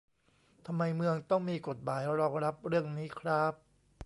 [0.65, 3.53] ทำไมเมืองต้องมีกฎหมายรองรับเรื่องนี้คร้าบ